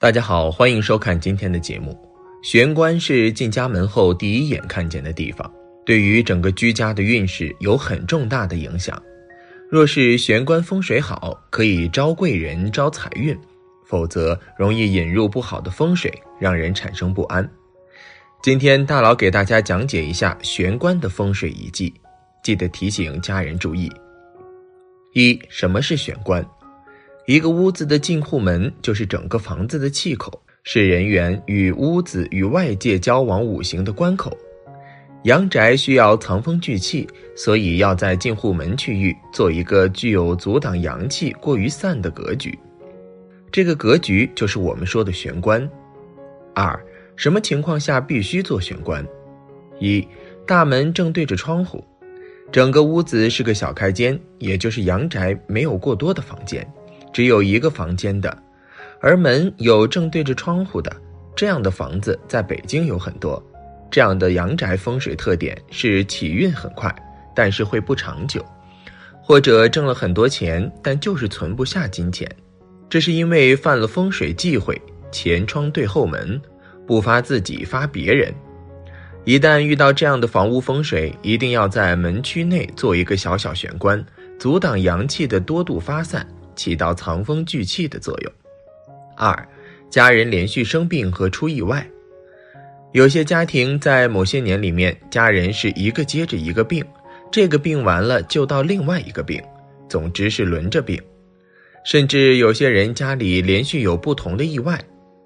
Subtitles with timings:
[0.00, 1.94] 大家好，欢迎收看今天的节目。
[2.42, 5.52] 玄关是进家门后第一眼看见的地方，
[5.84, 8.98] 对于整个居家的运势有很重大的影响。
[9.68, 13.36] 若是玄关风水好，可以招贵人、招财运；
[13.84, 17.46] 否则容易引入不好的风水，让人产生不安。
[18.42, 21.92] 今天大佬给大家讲解一下玄关的风水遗迹，
[22.42, 23.92] 记得提醒家人注意。
[25.12, 26.42] 一、什么是玄关？
[27.26, 34.36] 一个屋子的进户门就是整个房子的气口，是人员与屋子与外界交往五行的关口。
[35.24, 37.06] 阳宅需要藏风聚气，
[37.36, 42.58] 所以要在进户门区域做一个具有阻挡阳气过于散的格局。
[43.52, 45.68] 这个格局就是我们说的玄关。
[46.54, 46.78] 二，
[47.16, 49.06] 什么情况下必须做玄关？
[49.78, 50.06] 一，
[50.46, 51.84] 大门正对着窗户，
[52.50, 56.66] 整个屋子是个小开间，也就是阳宅没有过多的房间。
[57.12, 58.36] 只有一个房间的，
[59.00, 60.94] 而门有正对着窗户的，
[61.34, 63.42] 这样的房子在北京有很多。
[63.90, 66.94] 这样的阳宅风水特点是起运很快，
[67.34, 68.44] 但是会不长久，
[69.20, 72.30] 或者挣了很多钱，但就是存不下金钱。
[72.88, 74.80] 这是因为犯了风水忌讳，
[75.10, 76.40] 前窗对后门，
[76.86, 78.32] 不发自己发别人。
[79.24, 84.04] 一旦遇到这样的房屋风水，一定要在门区内做一个小小玄关，
[84.38, 86.26] 阻挡阳气的多度发散。
[86.60, 88.30] 起到藏风聚气的作用。
[89.16, 89.48] 二，
[89.88, 91.88] 家人连续生病和出意外，
[92.92, 96.84] 有些家庭在某些年里面，家人是一个接着一个病，
[97.32, 99.42] 这个病完了就到另外一个病，
[99.88, 101.00] 总之是轮着病。
[101.82, 104.78] 甚至有些人家里连续有不同的意外，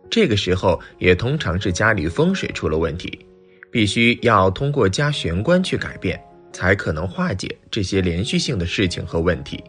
[0.09, 3.27] 这个时候也通常是家里风水出了问题，
[3.73, 9.61] 必须要通过加玄关去改变，才可能化解这些连续性的事情和问题。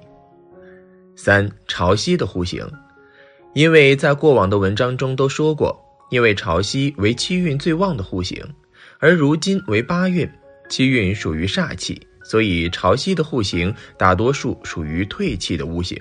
[1.15, 2.65] 三潮汐的户型，
[3.53, 5.79] 因为在过往的文章中都说过，
[6.09, 8.43] 因为潮汐为七运最旺的户型，
[8.99, 10.29] 而如今为八运，
[10.69, 15.97] 七运属于煞气，所以潮汐的户型大多数属于退气的屋型。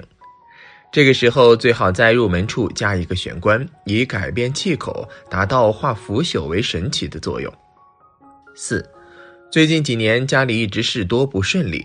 [0.93, 7.53] 这个时候最好在入门处加一个玄关，以改变气口，达到化腐朽为神奇的作用。
[8.55, 8.89] 四，
[9.51, 11.85] 最近几年家里一直事多不顺利。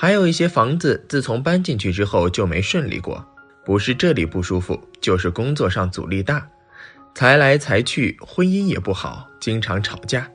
[0.00, 3.26] 还有一些房子，自从搬进去之后就没顺利过，
[3.64, 6.48] 不是这里不舒服，就是工作上阻力大，
[7.16, 10.30] 财来财去，婚姻也不好，经常吵架，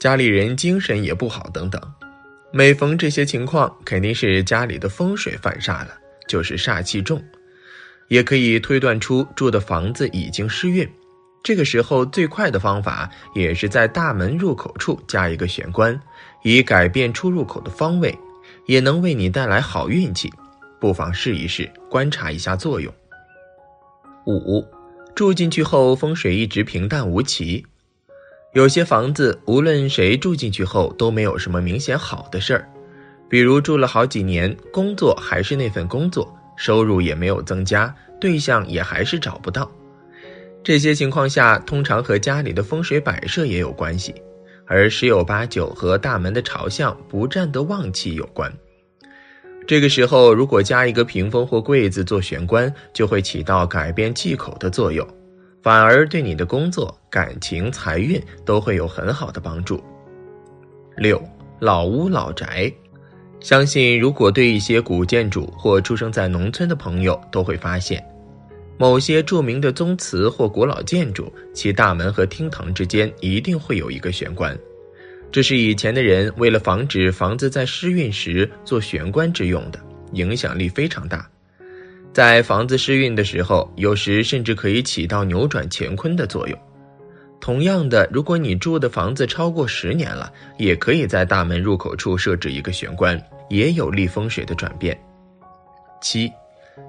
[0.00, 1.80] 家里人精神也不好等等。
[2.50, 5.90] 每逢这些情况，肯定是家里的风水犯煞了，
[6.26, 7.22] 就是煞气重，
[8.08, 10.90] 也可以推断出住的房子已经失运。
[11.44, 16.00] 这个时候最快的方法，也是在大门入口处加一个玄关，
[16.42, 18.12] 以改变出入口的方位。
[18.66, 20.32] 也能为你带来好运气，
[20.80, 22.92] 不妨试一试，观察一下作用。
[24.26, 24.64] 五，
[25.14, 27.64] 住进去后风水一直平淡无奇，
[28.52, 32.68] 有些房子无论谁住进去后都没有什么明显好的事儿，
[33.28, 39.70] 比如住了好几年，工作还是那份工作，收入也没有增加，对象也还是找不到。
[40.62, 44.14] 这些情况下，通常和家里的风水摆设也有关系。
[44.66, 48.52] 而十有八九和大门的朝向不占得旺气有关。
[49.66, 55.06] 这个时候，如果加一个屏风或柜子做玄关，就会起到改变气口的作用，
[55.62, 59.82] 反而对你的工作、感情、财运都会有很好的帮助。
[60.98, 61.22] 六
[61.60, 62.70] 老屋老宅，
[63.40, 68.04] 相信如果对一些古建筑或出生在农村的朋友都会发现。
[68.76, 74.58] 某些著名的宗祠或古老建筑，其大门和厅堂之间一定会有一个玄关，
[75.30, 79.78] 这是以前的人为了防止房子在失运时做玄关之用的，
[80.12, 81.28] 影响力非常大。
[82.12, 86.58] 在房子失运的时候，有时甚至可以起到扭转乾坤的作用。
[87.40, 93.20] 同样的，如果你住的房子超过十年了，也可以在大门入口处设置一个玄关，
[93.50, 94.98] 也有利风水的转变。
[96.00, 96.30] 七。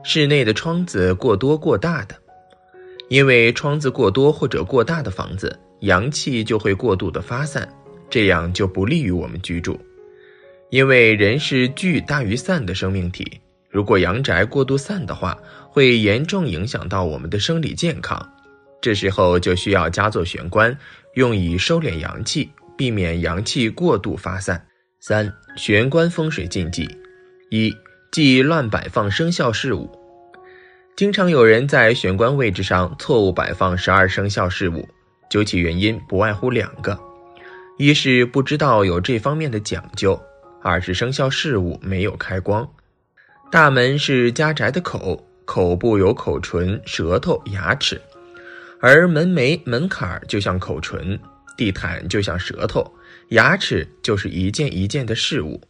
[0.04, 2.16] 室内的窗子过多过大的，
[3.10, 7.68] 因为窗子过多或者过大的房子，阳气就会过度的发散，
[8.10, 9.80] 这样就不利于我们居住。
[10.72, 13.40] 因为人是聚大于散的生命体，
[13.70, 15.38] 如果阳宅过度散的话，
[15.70, 18.28] 会严重影响到我们的生理健康。
[18.82, 20.76] 这时候就需要加做玄关，
[21.14, 24.64] 用以收敛阳气，避免阳气过度发散。
[25.00, 26.90] 三玄关风水禁忌
[27.52, 27.72] 一。
[28.16, 29.92] 忌乱摆放生肖事物，
[30.96, 34.88] 经常有人在玄关位置上错误摆放十二生肖事物，
[35.30, 36.98] 究其原因不外乎两个：
[37.78, 40.18] 一是不知道有这方面的讲究，
[40.64, 42.66] 二是生肖事物没有开光。
[43.52, 48.02] 大门是家宅的口，口部有口唇、舌头、牙齿，
[48.80, 51.20] 而门楣、门槛就像口唇，
[51.58, 52.90] 地毯就像舌头，
[53.32, 55.62] 牙齿就是一件一件的事物。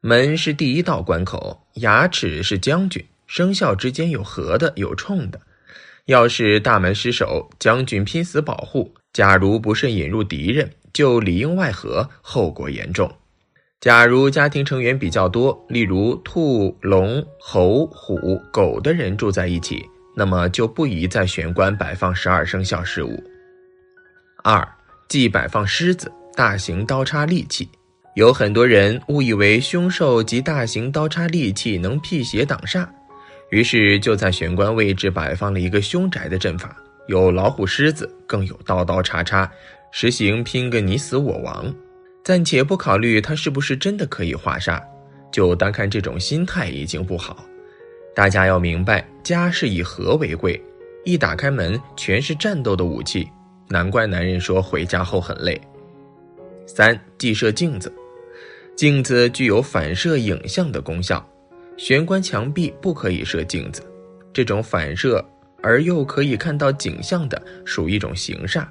[0.00, 3.04] 门是第一道关口，牙齿是将军。
[3.26, 5.40] 生肖之间有合的，有冲的。
[6.04, 13.12] 要是大门失守，将军拼死保护；假如不慎引入敌人，就里应外合，后果严重。
[13.80, 19.84] 假如家庭成员比较多，例如兔、龙、猴、虎、狗的人住在一起，
[20.14, 23.24] 那么就不宜在玄关摆放十二生肖事物。
[24.44, 24.66] 二，
[25.08, 27.68] 忌摆放狮子、大型刀叉利器。
[28.16, 32.88] 有很多人误以为凶兽及大型刀叉利器能辟邪挡煞，
[33.50, 36.74] 于是就在玄关位置摆放了一个凶宅的阵法，
[37.08, 39.46] 有老虎、狮子，更有刀刀叉叉，
[39.90, 41.70] 实行拼个你死我亡。
[42.24, 44.82] 暂且不考虑它是不是真的可以化煞，
[45.30, 47.44] 就单看这种心态已经不好。
[48.14, 50.58] 大家要明白，家是以和为贵，
[51.04, 53.28] 一打开门全是战斗的武器，
[53.68, 55.60] 难怪男人说回家后很累。
[56.66, 57.92] 三忌设镜子。
[58.76, 61.26] 镜子具有反射影像的功效，
[61.78, 63.82] 玄关墙壁不可以设镜子。
[64.34, 65.24] 这种反射
[65.62, 68.66] 而又可以看到景象的，属一种形煞。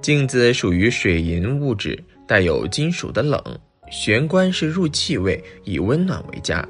[0.00, 3.42] 镜子属于水银物质，带有金属的冷。
[3.90, 6.66] 玄关是入气位，以温暖为佳，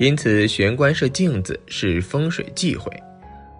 [0.00, 2.90] 因此玄关设镜子是风水忌讳。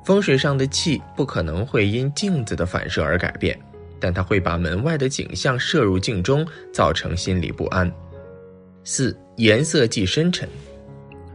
[0.06, 3.56] 风水上的气不可能会因镜子的反射而改变。
[4.04, 7.90] 但它会把门外的景象射入镜中，造成心理不安。
[8.84, 10.46] 四颜色忌深沉，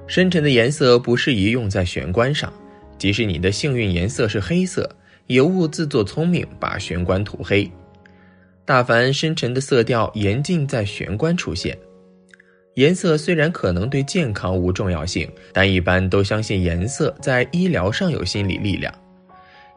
[0.06, 2.54] 深沉的颜色不适宜用在玄关上。
[3.00, 4.88] 即使你的幸运颜色是黑色，
[5.26, 7.68] 也勿自作聪明把玄关涂黑。
[8.66, 11.76] 大凡深沉的色调，严禁在玄关出现。
[12.76, 18.94] 颜色虽然可能对健康无重要性，但一般都相信颜色在医疗上有心理力量。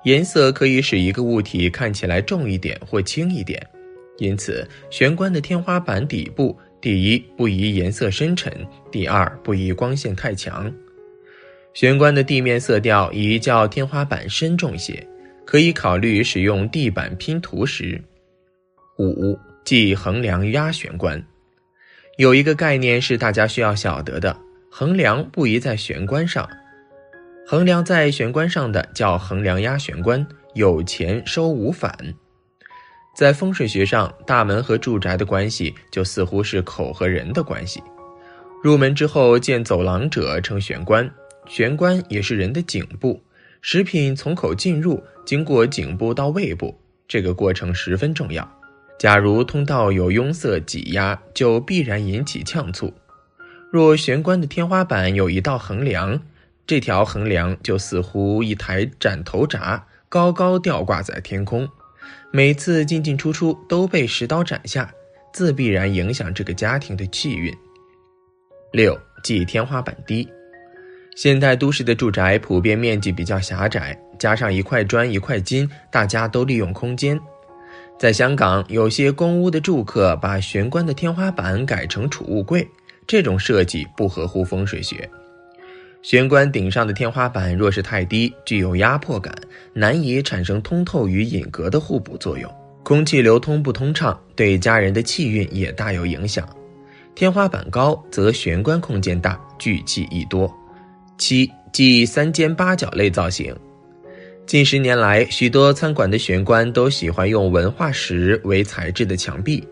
[0.05, 3.65] 颜色可以使一个物体看起来重一点或轻一点，
[4.19, 8.53] 因此玄关的天花板底部，第一不宜颜色深沉，
[8.91, 10.73] 第二不宜光线太强。
[11.73, 15.07] 玄关的地面色调宜较天花板深重些，
[15.47, 18.03] 可以考虑使用地板拼图石。
[18.99, 21.25] 五忌横梁压玄关，
[22.19, 24.37] 有一个概念是大家需要晓得的，
[24.69, 26.49] 横梁不宜在玄关上。
[27.45, 30.25] 横梁在玄关上的叫横梁压玄关，
[30.55, 31.93] 有钱收无反。
[33.15, 37.83] 在风水学上，大门和住宅的关系就似乎是口和人的关系。
[38.63, 41.11] 入门之后见走廊者称玄关，
[41.47, 43.21] 玄关也是人的颈部。
[43.61, 48.49] 食品从口进入，经过颈部到胃部，这个过程十分重要。
[48.99, 52.95] 假如通道有拥塞挤压，就必然引起呛促。
[53.71, 56.21] 若玄关的天花板有一道横梁，
[56.67, 61.69] 这条横梁就似乎一台斩头闸，高高吊挂在天空，
[62.33, 64.91] 每次进进出出都被石刀斩下，
[65.33, 67.53] 自必然影响这个家庭的气运。
[68.73, 70.27] 六忌天花板低，
[71.17, 77.21] 现代都市的住宅普遍面积比较狭窄，加上一块砖一块金，大家都利用空间。
[77.99, 82.67] 在香港，有些公屋的住客把玄关的天花板改成储物柜，
[83.07, 85.09] 这种设计不合乎风水学。
[86.03, 89.33] 玄关顶上的天花板若是太低，具有压迫感，
[89.73, 96.49] 难以产生通透与隐格的互补作用，空气流通不通畅，对家人的气运也大有影响。
[97.15, 100.53] 天花板高则玄关空间大，聚气亦多。
[101.19, 103.55] 七忌三间八角类造型。
[104.45, 109.63] 近十年来，许多餐馆的玄关都喜欢用文化石为材质的墙壁，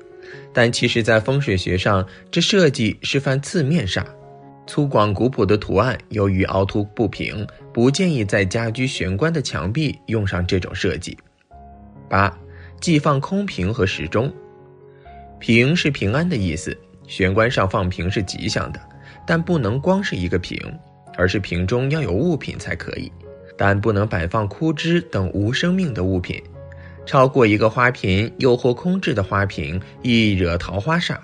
[0.52, 4.04] 但其实，在风水学上，这设计是犯字面煞。
[4.70, 11.18] 粗犷古朴的图案由于凹凸不平，不建议在家居玄关的墙壁用上这种设计。
[12.08, 12.32] 八，
[12.80, 14.32] 忌放空瓶和时钟。
[15.40, 18.80] 瓶是平安的意思，玄关上放瓶是吉祥的，
[19.26, 20.56] 但不能光是一个瓶，
[21.16, 23.10] 而是瓶中要有物品才可以，
[23.58, 26.40] 但不能摆放枯枝等无生命的物品。
[27.04, 31.16] 超过一个花瓶又或空置的花瓶，易惹桃花煞。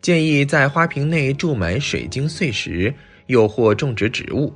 [0.00, 2.92] 建议在花瓶内注满水晶碎石，
[3.26, 4.52] 又或种植植物。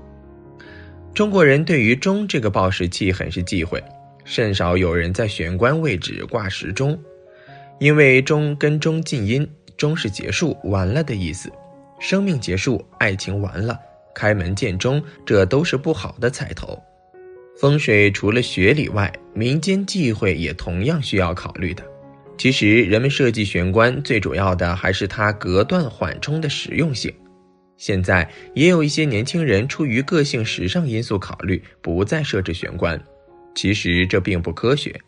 [1.12, 3.82] 中国人对于钟这个报时器很是忌讳，
[4.24, 6.98] 甚少有人在玄关位置挂时钟，
[7.78, 9.46] 因为钟跟钟近音，
[9.76, 11.52] 钟是结束完了的意思，
[12.00, 13.78] 生命结束，爱情完了，
[14.14, 16.80] 开门见钟，这都是不好的彩头。
[17.60, 21.84] 风水除了学理外，民间忌讳也同样需要考虑的。
[22.38, 27.12] 其实，人们设计玄关最主要的还是它隔断缓冲的实用性。
[27.76, 33.00] 现在也有一些年轻人出于个性时尚因素考虑，不再设置玄关。
[33.54, 35.00] 其实这并不科学，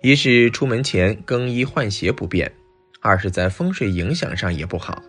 [0.00, 2.50] 一是出门前更衣换鞋不便，
[3.00, 5.02] 二是在风水影响上也不好。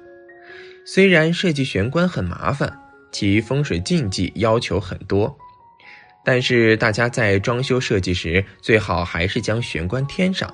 [0.85, 2.77] 虽然设计玄关很麻烦，
[3.11, 5.37] 其风水禁忌要求很多，
[6.25, 10.53] 但是大家在装修设计时最好还是将玄关添上。